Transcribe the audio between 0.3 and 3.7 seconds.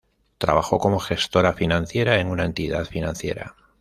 Trabajó como gestora financiera en una entidad financiera.